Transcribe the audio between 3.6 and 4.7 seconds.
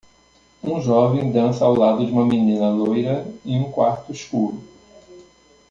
quarto escuro.